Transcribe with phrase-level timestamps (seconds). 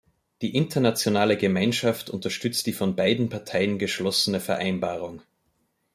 [0.41, 5.21] Die internationale Gemeinschaft unterstützt die von beiden Parteien geschlossene Vereinbarung.